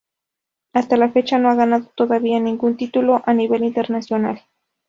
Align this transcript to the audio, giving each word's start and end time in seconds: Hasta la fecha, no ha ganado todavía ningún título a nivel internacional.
Hasta 0.73 0.97
la 0.97 1.11
fecha, 1.11 1.37
no 1.37 1.51
ha 1.51 1.53
ganado 1.53 1.91
todavía 1.95 2.39
ningún 2.39 2.75
título 2.75 3.21
a 3.27 3.35
nivel 3.35 3.63
internacional. 3.63 4.41